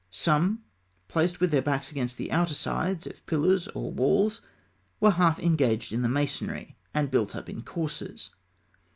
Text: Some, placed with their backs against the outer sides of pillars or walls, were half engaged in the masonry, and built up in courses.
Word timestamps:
Some, 0.09 0.63
placed 1.07 1.39
with 1.39 1.51
their 1.51 1.61
backs 1.61 1.91
against 1.91 2.17
the 2.17 2.31
outer 2.31 2.55
sides 2.55 3.05
of 3.05 3.23
pillars 3.27 3.67
or 3.67 3.91
walls, 3.91 4.41
were 4.99 5.11
half 5.11 5.37
engaged 5.39 5.93
in 5.93 6.01
the 6.01 6.09
masonry, 6.09 6.75
and 6.91 7.11
built 7.11 7.35
up 7.35 7.47
in 7.47 7.61
courses. 7.61 8.31